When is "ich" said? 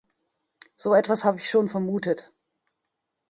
1.37-1.47